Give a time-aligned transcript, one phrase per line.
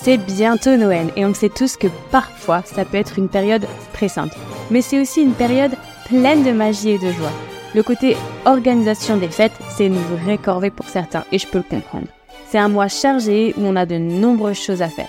[0.00, 4.32] C'est bientôt Noël et on sait tous que parfois ça peut être une période stressante.
[4.70, 5.72] Mais c'est aussi une période
[6.06, 7.32] pleine de magie et de joie.
[7.74, 8.16] Le côté
[8.46, 12.06] organisation des fêtes, c'est une vraie corvée pour certains et je peux le comprendre.
[12.48, 15.08] C'est un mois chargé où on a de nombreuses choses à faire.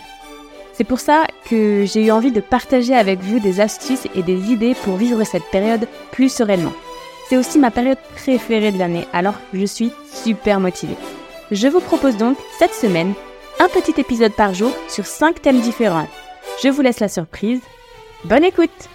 [0.73, 4.52] C'est pour ça que j'ai eu envie de partager avec vous des astuces et des
[4.52, 6.73] idées pour vivre cette période plus sereinement.
[7.30, 10.98] C'est aussi ma période préférée de l'année, alors je suis super motivée.
[11.52, 13.13] Je vous propose donc cette semaine
[13.62, 16.08] un petit épisode par jour sur 5 thèmes différents.
[16.63, 17.62] Je vous laisse la surprise.
[18.23, 18.90] Bonne écoute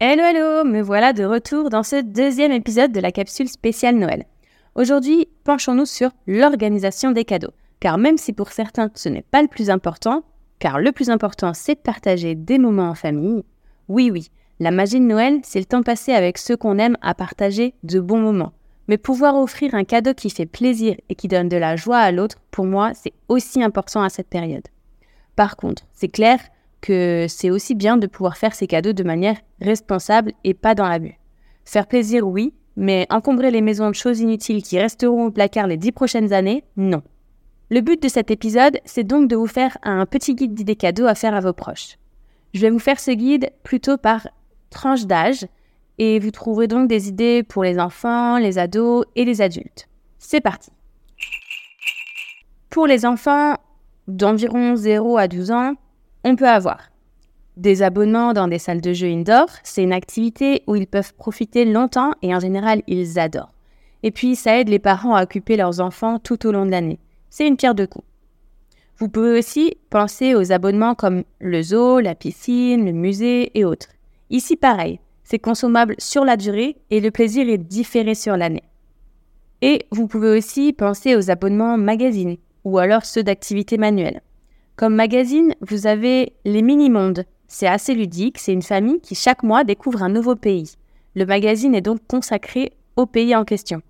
[0.00, 4.24] Hello hello, me voilà de retour dans ce deuxième épisode de la capsule spéciale Noël.
[4.74, 9.48] Aujourd'hui, penchons-nous sur l'organisation des cadeaux, car même si pour certains ce n'est pas le
[9.48, 10.22] plus important,
[10.58, 13.44] car le plus important c'est de partager des moments en famille,
[13.88, 14.28] oui oui,
[14.60, 18.00] la magie de Noël c'est le temps passé avec ceux qu'on aime à partager de
[18.00, 18.52] bons moments.
[18.88, 22.10] Mais pouvoir offrir un cadeau qui fait plaisir et qui donne de la joie à
[22.10, 24.66] l'autre, pour moi, c'est aussi important à cette période.
[25.36, 26.40] Par contre, c'est clair
[26.80, 30.88] que c'est aussi bien de pouvoir faire ces cadeaux de manière responsable et pas dans
[30.88, 31.18] l'abus.
[31.64, 35.76] Faire plaisir, oui, mais encombrer les maisons de choses inutiles qui resteront au placard les
[35.76, 37.02] dix prochaines années, non.
[37.70, 41.06] Le but de cet épisode, c'est donc de vous faire un petit guide d'idées cadeaux
[41.06, 41.98] à faire à vos proches.
[42.54, 44.28] Je vais vous faire ce guide plutôt par
[44.70, 45.46] tranche d'âge,
[45.98, 49.88] et vous trouverez donc des idées pour les enfants, les ados et les adultes.
[50.18, 50.70] C'est parti.
[52.70, 53.56] Pour les enfants
[54.06, 55.74] d'environ 0 à 12 ans,
[56.24, 56.90] on peut avoir
[57.56, 59.48] des abonnements dans des salles de jeux indoor.
[59.64, 63.52] C'est une activité où ils peuvent profiter longtemps et en général, ils adorent.
[64.04, 67.00] Et puis, ça aide les parents à occuper leurs enfants tout au long de l'année.
[67.30, 68.06] C'est une pierre de coups.
[68.98, 73.88] Vous pouvez aussi penser aux abonnements comme le zoo, la piscine, le musée et autres.
[74.30, 78.62] Ici, pareil, c'est consommable sur la durée et le plaisir est différé sur l'année.
[79.60, 84.22] Et vous pouvez aussi penser aux abonnements magazines ou alors ceux d'activités manuelles.
[84.76, 87.24] Comme magazine, vous avez les mini-mondes.
[87.46, 90.76] C'est assez ludique, c'est une famille qui chaque mois découvre un nouveau pays.
[91.14, 93.82] Le magazine est donc consacré au pays en question.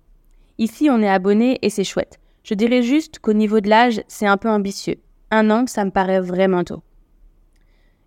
[0.57, 2.19] Ici, on est abonné et c'est chouette.
[2.43, 4.97] Je dirais juste qu'au niveau de l'âge, c'est un peu ambitieux.
[5.31, 6.81] Un an, ça me paraît vraiment tôt.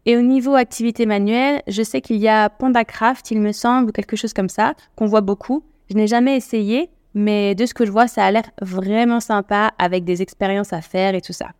[0.04, 4.16] Et au niveau activité manuelle, je sais qu'il y a PandaCraft, il me semble, quelque
[4.16, 5.64] chose comme ça, qu'on voit beaucoup.
[5.90, 9.72] Je n'ai jamais essayé, mais de ce que je vois, ça a l'air vraiment sympa
[9.78, 11.50] avec des expériences à faire et tout ça.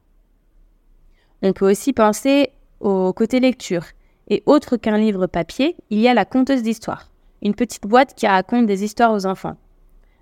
[1.43, 2.51] On peut aussi penser
[2.81, 3.85] au côté lecture.
[4.29, 7.11] Et autre qu'un livre papier, il y a la conteuse d'histoire,
[7.43, 9.57] une petite boîte qui raconte des histoires aux enfants.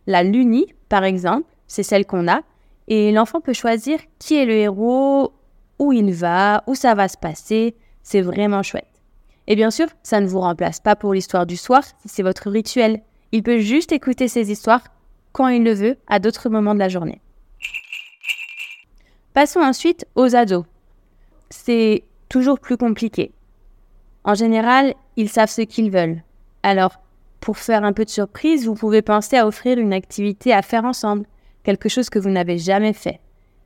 [0.06, 2.40] La Luni, par exemple, c'est celle qu'on a,
[2.88, 5.32] et l'enfant peut choisir qui est le héros,
[5.78, 8.86] où il va, où ça va se passer, c'est vraiment chouette.
[9.46, 12.50] Et bien sûr, ça ne vous remplace pas pour l'histoire du soir si c'est votre
[12.50, 13.02] rituel.
[13.32, 14.84] Il peut juste écouter ces histoires
[15.32, 17.20] quand il le veut, à d'autres moments de la journée.
[19.32, 20.64] Passons ensuite aux ados.
[21.50, 23.32] C'est toujours plus compliqué.
[24.24, 26.22] En général, ils savent ce qu'ils veulent.
[26.62, 27.00] Alors,
[27.40, 30.84] pour faire un peu de surprise, vous pouvez penser à offrir une activité à faire
[30.84, 31.26] ensemble,
[31.62, 33.20] quelque chose que vous n'avez jamais fait.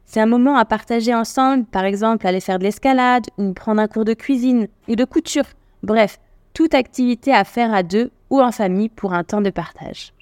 [0.07, 3.89] C'est un moment à partager ensemble, par exemple aller faire de l'escalade ou prendre un
[3.89, 5.47] cours de cuisine ou de couture.
[5.83, 6.19] Bref,
[6.53, 10.13] toute activité à faire à deux ou en famille pour un temps de partage.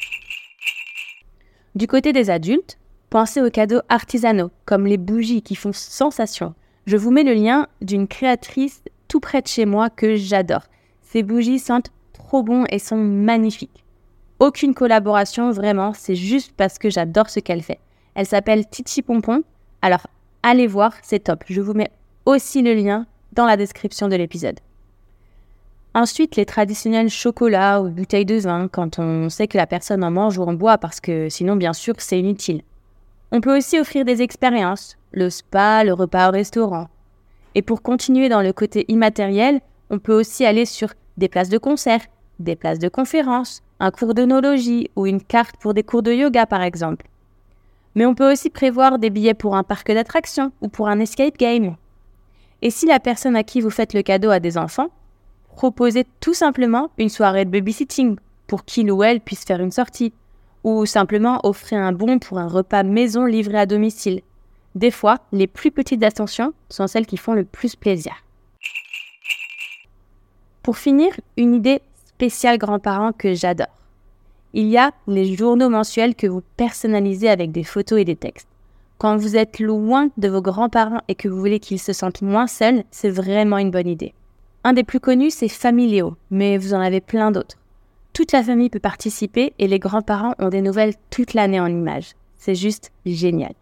[1.75, 2.79] Du côté des adultes,
[3.11, 6.55] pensez aux cadeaux artisanaux, comme les bougies qui font sensation.
[6.87, 10.65] Je vous mets le lien d'une créatrice tout près de chez moi que j'adore.
[11.03, 13.85] Ces bougies sentent trop bon et sont magnifiques.
[14.39, 17.79] Aucune collaboration vraiment, c'est juste parce que j'adore ce qu'elle fait.
[18.15, 19.43] Elle s'appelle Titi Pompon
[19.83, 20.07] alors,
[20.45, 21.43] allez voir, c'est top.
[21.49, 21.91] Je vous mets
[22.25, 24.61] aussi le lien dans la description de l'épisode.
[25.95, 30.11] Ensuite, les traditionnels chocolats ou bouteilles de vin quand on sait que la personne en
[30.11, 32.63] mange ou en boit parce que sinon, bien sûr, c'est inutile.
[33.33, 36.89] On peut aussi offrir des expériences, le spa, le repas au restaurant.
[37.55, 39.61] Et pour continuer dans le côté immatériel,
[39.91, 40.89] on peut aussi aller sur
[41.19, 42.01] des places de concert,
[42.39, 46.47] des places de conférence, un cours d'onologie ou une carte pour des cours de yoga
[46.47, 47.07] par exemple.
[47.95, 51.37] Mais on peut aussi prévoir des billets pour un parc d'attractions ou pour un escape
[51.37, 51.77] game.
[52.63, 54.89] Et si la personne à qui vous faites le cadeau a des enfants,
[55.57, 58.17] proposez tout simplement une soirée de babysitting
[58.47, 60.13] pour qu'il ou elle puisse faire une sortie,
[60.65, 64.21] ou simplement offrir un bon pour un repas maison livré à domicile.
[64.75, 68.15] Des fois, les plus petites attentions sont celles qui font le plus plaisir.
[70.63, 73.82] Pour finir, une idée spéciale grands-parents que j'adore.
[74.55, 78.49] Il y a les journaux mensuels que vous personnalisez avec des photos et des textes.
[78.99, 82.47] Quand vous êtes loin de vos grands-parents et que vous voulez qu'ils se sentent moins
[82.47, 84.15] seuls, c'est vraiment une bonne idée.
[84.65, 87.57] Un des plus connus, c'est Familio, mais vous en avez plein d'autres.
[88.13, 92.13] Toute la famille peut participer et les grands-parents ont des nouvelles toute l'année en images.
[92.37, 93.55] C'est juste génial.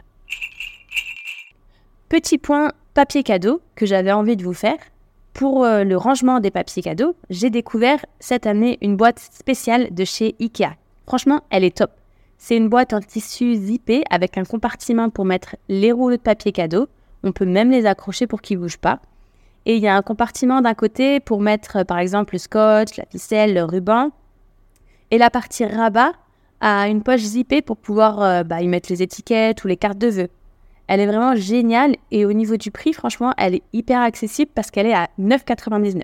[2.09, 4.79] Petit point papier cadeau que j'avais envie de vous faire.
[5.33, 10.05] Pour euh, le rangement des papiers cadeaux, j'ai découvert cette année une boîte spéciale de
[10.05, 10.77] chez Ikea.
[11.07, 11.91] Franchement, elle est top.
[12.39, 16.53] C'est une boîte en tissu zippé avec un compartiment pour mettre les rouleaux de papier
[16.53, 16.89] cadeau.
[17.23, 19.01] On peut même les accrocher pour qu'ils ne bougent pas.
[19.67, 22.97] Et il y a un compartiment d'un côté pour mettre euh, par exemple le scotch,
[22.97, 24.11] la ficelle, le ruban.
[25.11, 26.13] Et la partie rabat
[26.61, 29.99] a une poche zippée pour pouvoir euh, bah, y mettre les étiquettes ou les cartes
[29.99, 30.29] de vœux.
[30.91, 34.73] Elle est vraiment géniale et au niveau du prix, franchement, elle est hyper accessible parce
[34.73, 36.03] qu'elle est à 9,99.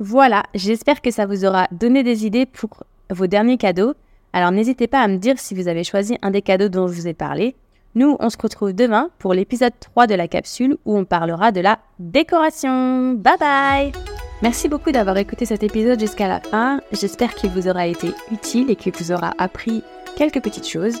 [0.00, 3.94] Voilà, j'espère que ça vous aura donné des idées pour vos derniers cadeaux.
[4.32, 6.94] Alors n'hésitez pas à me dire si vous avez choisi un des cadeaux dont je
[6.94, 7.54] vous ai parlé.
[7.94, 11.60] Nous, on se retrouve demain pour l'épisode 3 de la capsule où on parlera de
[11.60, 13.12] la décoration.
[13.14, 13.92] Bye bye
[14.42, 16.80] Merci beaucoup d'avoir écouté cet épisode jusqu'à la fin.
[16.90, 19.84] J'espère qu'il vous aura été utile et qu'il vous aura appris
[20.16, 21.00] quelques petites choses.